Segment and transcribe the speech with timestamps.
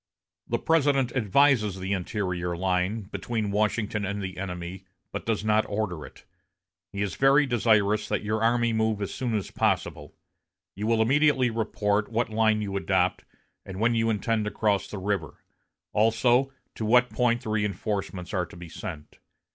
[0.47, 6.07] The President advises the interior line, between Washington and the enemy, but does not order
[6.07, 6.25] it.
[6.91, 10.15] He is very desirous that your army move as soon as possible.
[10.73, 13.25] You will immediately report what line you adopt,
[13.63, 15.43] and when you intend to cross the river;
[15.93, 19.19] also to what point the reinforcements are to be sent.